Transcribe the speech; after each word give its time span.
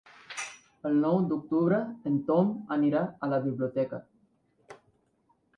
El 0.89 0.95
nou 1.01 1.17
d'octubre 1.33 1.79
en 2.11 2.17
Tom 2.31 2.49
anirà 2.79 3.05
a 3.29 3.33
la 3.35 3.41
biblioteca. 3.47 4.01